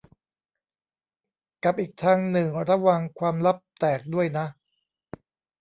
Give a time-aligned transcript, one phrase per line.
[1.63, 4.45] กับอีกทางหนึ่งระวังความลับแตกด้วยนะ